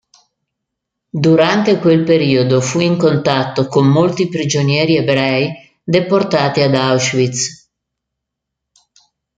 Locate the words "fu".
2.59-2.79